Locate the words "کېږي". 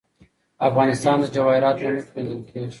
2.49-2.67